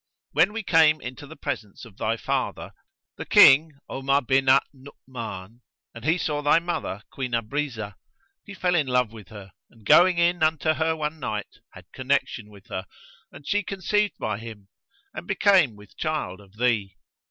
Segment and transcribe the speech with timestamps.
[0.31, 2.71] When we came into the presence of thy Father,
[3.17, 5.61] the King Omar bin al Nu'uman,
[5.93, 7.93] and he saw thy mother, Queen Abrizah,
[8.43, 12.49] he fell in love with her and going in unto her one night, had connection
[12.49, 12.87] with her,
[13.31, 14.69] and she conceived by him
[15.13, 16.97] and became with child of thee.